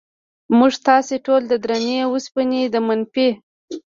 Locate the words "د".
1.47-1.53, 2.73-2.75